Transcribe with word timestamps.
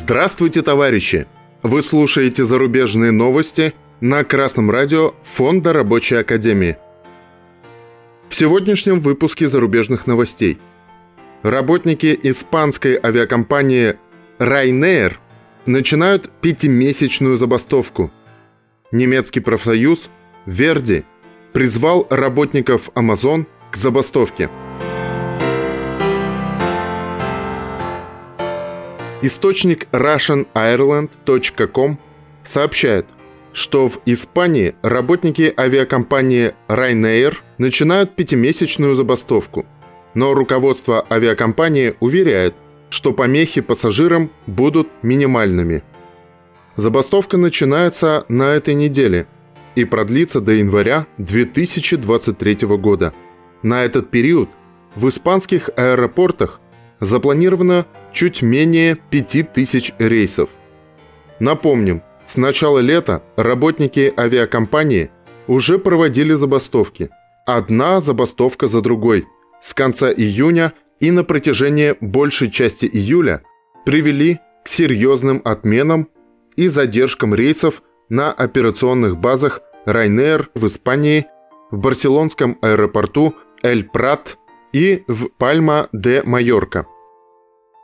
Здравствуйте, 0.00 0.62
товарищи! 0.62 1.26
Вы 1.64 1.82
слушаете 1.82 2.44
зарубежные 2.44 3.10
новости 3.10 3.74
на 4.00 4.22
Красном 4.22 4.70
радио 4.70 5.12
Фонда 5.24 5.72
Рабочей 5.72 6.14
Академии. 6.14 6.76
В 8.28 8.34
сегодняшнем 8.36 9.00
выпуске 9.00 9.48
зарубежных 9.48 10.06
новостей. 10.06 10.58
Работники 11.42 12.18
испанской 12.22 12.96
авиакомпании 12.96 13.96
Ryanair 14.38 15.14
начинают 15.66 16.30
пятимесячную 16.40 17.36
забастовку. 17.36 18.12
Немецкий 18.92 19.40
профсоюз 19.40 20.10
Верди 20.46 21.04
призвал 21.52 22.06
работников 22.08 22.88
Amazon 22.94 23.46
к 23.72 23.76
забастовке– 23.76 24.48
Источник 29.20 29.88
russianireland.com 29.90 31.98
сообщает, 32.44 33.06
что 33.52 33.88
в 33.88 34.00
Испании 34.06 34.76
работники 34.82 35.52
авиакомпании 35.56 36.54
Ryanair 36.68 37.34
начинают 37.58 38.14
пятимесячную 38.14 38.94
забастовку. 38.94 39.66
Но 40.14 40.34
руководство 40.34 41.04
авиакомпании 41.10 41.96
уверяет, 41.98 42.54
что 42.90 43.12
помехи 43.12 43.60
пассажирам 43.60 44.30
будут 44.46 44.88
минимальными. 45.02 45.82
Забастовка 46.76 47.36
начинается 47.36 48.24
на 48.28 48.54
этой 48.54 48.74
неделе 48.74 49.26
и 49.74 49.84
продлится 49.84 50.40
до 50.40 50.52
января 50.52 51.08
2023 51.18 52.68
года. 52.78 53.12
На 53.64 53.84
этот 53.84 54.12
период 54.12 54.48
в 54.94 55.08
испанских 55.08 55.70
аэропортах 55.76 56.60
запланировано 57.00 57.86
чуть 58.12 58.42
менее 58.42 58.96
5000 59.10 59.94
рейсов. 59.98 60.50
Напомним, 61.40 62.02
с 62.26 62.36
начала 62.36 62.78
лета 62.80 63.22
работники 63.36 64.12
авиакомпании 64.16 65.10
уже 65.46 65.78
проводили 65.78 66.34
забастовки. 66.34 67.10
Одна 67.46 68.00
забастовка 68.00 68.66
за 68.66 68.80
другой. 68.80 69.26
С 69.60 69.72
конца 69.72 70.12
июня 70.12 70.74
и 71.00 71.10
на 71.10 71.24
протяжении 71.24 71.96
большей 72.00 72.50
части 72.50 72.84
июля 72.84 73.42
привели 73.86 74.40
к 74.64 74.68
серьезным 74.68 75.40
отменам 75.44 76.08
и 76.56 76.68
задержкам 76.68 77.34
рейсов 77.34 77.82
на 78.08 78.32
операционных 78.32 79.16
базах 79.16 79.60
Ryanair 79.86 80.48
в 80.54 80.66
Испании, 80.66 81.26
в 81.70 81.78
барселонском 81.78 82.58
аэропорту 82.60 83.34
Эль-Прат 83.62 84.36
и 84.78 85.02
в 85.08 85.28
Пальма-де-Майорка. 85.38 86.86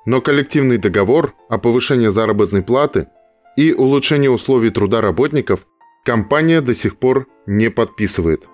Но 0.06 0.20
коллективный 0.20 0.78
договор 0.78 1.34
о 1.48 1.58
повышении 1.58 2.06
заработной 2.06 2.62
платы 2.62 3.08
и 3.56 3.72
улучшении 3.72 4.28
условий 4.28 4.70
труда 4.70 5.00
работников 5.00 5.66
компания 6.04 6.60
до 6.60 6.72
сих 6.74 6.98
пор 6.98 7.26
не 7.46 7.68
подписывает. 7.68 8.44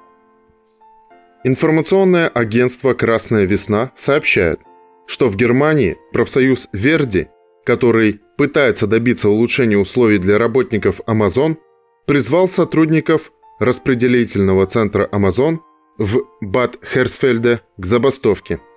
Информационное 1.44 2.28
агентство 2.28 2.94
«Красная 2.94 3.44
весна» 3.44 3.92
сообщает, 3.94 4.60
что 5.06 5.28
в 5.28 5.36
Германии 5.36 5.98
профсоюз 6.12 6.68
«Верди», 6.72 7.28
который 7.66 8.20
пытается 8.38 8.86
добиться 8.86 9.28
улучшения 9.28 9.76
условий 9.76 10.18
для 10.18 10.38
работников 10.38 11.00
Amazon, 11.06 11.58
призвал 12.06 12.48
сотрудников 12.48 13.32
распределительного 13.58 14.66
центра 14.66 15.06
Amazon 15.12 15.58
в 16.00 16.24
Бад 16.40 16.76
Херсфельде 16.82 17.60
к 17.76 17.86
забастовке– 17.86 18.58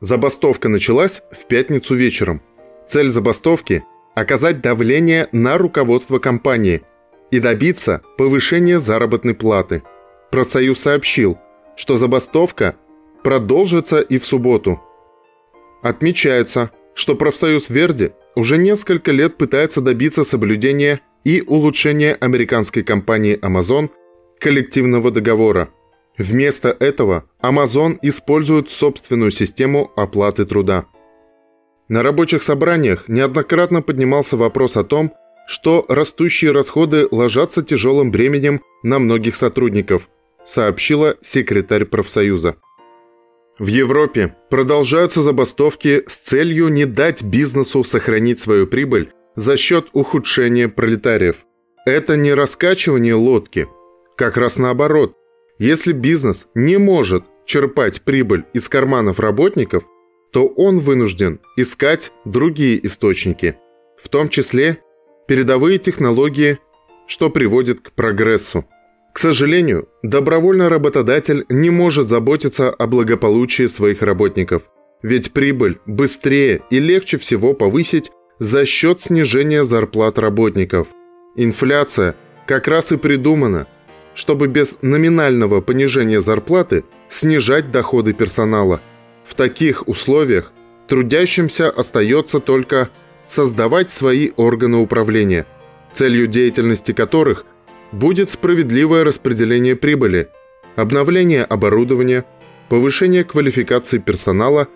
Забастовка 0.00 0.68
началась 0.68 1.22
в 1.32 1.46
пятницу 1.46 1.94
вечером. 1.94 2.40
Цель 2.88 3.08
забастовки– 3.08 3.84
оказать 4.14 4.60
давление 4.60 5.28
на 5.32 5.58
руководство 5.58 6.20
компании 6.20 6.82
и 7.32 7.40
добиться 7.40 8.02
повышения 8.16 8.78
заработной 8.78 9.34
платы. 9.34 9.82
Профсоюз 10.30 10.78
сообщил, 10.78 11.36
что 11.76 11.96
забастовка 11.96 12.76
продолжится 13.24 14.00
и 14.00 14.18
в 14.18 14.24
субботу. 14.24 14.80
Отмечается, 15.82 16.70
что 16.94 17.16
профсоюз 17.16 17.68
Верди 17.68 18.12
уже 18.36 18.56
несколько 18.56 19.10
лет 19.10 19.36
пытается 19.36 19.80
добиться 19.80 20.22
соблюдения 20.22 21.00
и 21.24 21.42
улучшения 21.44 22.14
американской 22.14 22.84
компании 22.84 23.36
Amazon 23.36 23.90
коллективного 24.38 25.10
договора– 25.10 25.70
Вместо 26.18 26.76
этого 26.80 27.24
Amazon 27.40 27.96
использует 28.02 28.70
собственную 28.70 29.30
систему 29.30 29.92
оплаты 29.96 30.44
труда. 30.44 30.86
На 31.88 32.02
рабочих 32.02 32.42
собраниях 32.42 33.08
неоднократно 33.08 33.82
поднимался 33.82 34.36
вопрос 34.36 34.76
о 34.76 34.84
том, 34.84 35.12
что 35.46 35.86
растущие 35.88 36.50
расходы 36.50 37.06
ложатся 37.10 37.62
тяжелым 37.62 38.10
бременем 38.10 38.60
на 38.82 38.98
многих 38.98 39.36
сотрудников, 39.36 40.08
сообщила 40.44 41.16
секретарь 41.22 41.84
профсоюза. 41.84 42.56
В 43.58 43.66
Европе 43.68 44.36
продолжаются 44.50 45.22
забастовки 45.22 46.04
с 46.06 46.18
целью 46.18 46.68
не 46.68 46.84
дать 46.84 47.22
бизнесу 47.22 47.82
сохранить 47.84 48.38
свою 48.38 48.66
прибыль 48.66 49.12
за 49.36 49.56
счет 49.56 49.86
ухудшения 49.92 50.68
пролетариев. 50.68 51.36
Это 51.86 52.16
не 52.16 52.34
раскачивание 52.34 53.14
лодки, 53.14 53.66
как 54.16 54.36
раз 54.36 54.58
наоборот, 54.58 55.14
если 55.58 55.92
бизнес 55.92 56.46
не 56.54 56.76
может 56.76 57.24
черпать 57.44 58.02
прибыль 58.02 58.44
из 58.52 58.68
карманов 58.68 59.18
работников, 59.18 59.84
то 60.32 60.46
он 60.46 60.80
вынужден 60.80 61.40
искать 61.56 62.12
другие 62.24 62.84
источники, 62.86 63.56
в 64.00 64.08
том 64.08 64.28
числе 64.28 64.78
передовые 65.26 65.78
технологии, 65.78 66.58
что 67.06 67.30
приводит 67.30 67.80
к 67.80 67.92
прогрессу. 67.92 68.66
К 69.14 69.18
сожалению, 69.18 69.88
добровольный 70.02 70.68
работодатель 70.68 71.44
не 71.48 71.70
может 71.70 72.08
заботиться 72.08 72.70
о 72.70 72.86
благополучии 72.86 73.66
своих 73.66 74.02
работников, 74.02 74.62
ведь 75.02 75.32
прибыль 75.32 75.80
быстрее 75.86 76.62
и 76.70 76.78
легче 76.78 77.16
всего 77.18 77.54
повысить 77.54 78.10
за 78.38 78.64
счет 78.64 79.00
снижения 79.00 79.64
зарплат 79.64 80.18
работников. 80.18 80.86
Инфляция 81.34 82.14
как 82.46 82.68
раз 82.68 82.92
и 82.92 82.96
придумана– 82.96 83.66
чтобы 84.18 84.48
без 84.48 84.76
номинального 84.82 85.60
понижения 85.60 86.20
зарплаты 86.20 86.84
снижать 87.08 87.70
доходы 87.70 88.12
персонала. 88.12 88.80
В 89.24 89.34
таких 89.34 89.86
условиях 89.86 90.50
трудящимся 90.88 91.70
остается 91.70 92.40
только 92.40 92.90
создавать 93.26 93.92
свои 93.92 94.32
органы 94.36 94.78
управления, 94.78 95.46
целью 95.92 96.26
деятельности 96.26 96.90
которых 96.90 97.46
будет 97.92 98.28
справедливое 98.28 99.04
распределение 99.04 99.76
прибыли, 99.76 100.28
обновление 100.74 101.44
оборудования, 101.44 102.24
повышение 102.68 103.22
квалификации 103.22 103.98
персонала, 103.98 104.66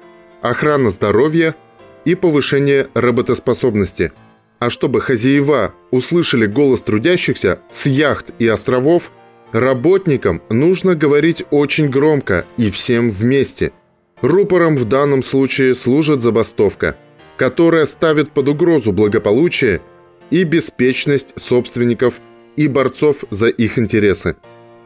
охрана 0.40 0.90
здоровья 0.90 1.56
и 2.04 2.14
повышение 2.14 2.90
работоспособности. 2.94 4.12
А 4.60 4.70
чтобы 4.70 5.00
хозяева 5.00 5.74
услышали 5.90 6.46
голос 6.46 6.82
трудящихся 6.82 7.58
с 7.72 7.86
яхт 7.86 8.30
и 8.38 8.46
островов– 8.46 9.10
Работникам 9.52 10.40
нужно 10.48 10.94
говорить 10.94 11.44
очень 11.50 11.90
громко 11.90 12.46
и 12.56 12.70
всем 12.70 13.10
вместе. 13.10 13.72
Рупором 14.22 14.76
в 14.76 14.86
данном 14.86 15.22
случае 15.22 15.74
служит 15.74 16.22
забастовка, 16.22 16.96
которая 17.36 17.84
ставит 17.84 18.30
под 18.30 18.48
угрозу 18.48 18.92
благополучие 18.92 19.82
и 20.30 20.44
беспечность 20.44 21.34
собственников 21.36 22.18
и 22.56 22.66
борцов 22.66 23.24
за 23.28 23.48
их 23.48 23.78
интересы. 23.78 24.36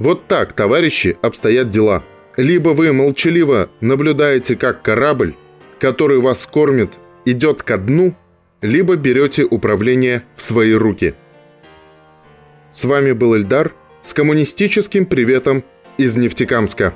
Вот 0.01 0.27
так, 0.27 0.53
товарищи, 0.55 1.17
обстоят 1.23 1.71
дела. 1.71 2.03
Либо 2.37 2.71
вы 2.71 2.93
молчаливо 2.93 3.71
наблюдаете, 3.81 4.57
как 4.57 4.83
корабль, 4.83 5.37
который 5.79 6.19
вас 6.19 6.45
кормит, 6.45 6.91
идет 7.25 7.63
ко 7.63 7.79
дну, 7.79 8.17
либо 8.63 8.97
берете 8.97 9.45
управление 9.45 10.25
в 10.35 10.43
свои 10.43 10.73
руки. 10.73 11.15
С 12.73 12.85
вами 12.85 13.13
был 13.13 13.37
Эльдар– 13.37 13.73
с 14.07 14.15
коммунистическим 14.15 15.05
приветом 15.05 15.65
из 15.99 16.15
Нефтекамска. 16.15 16.95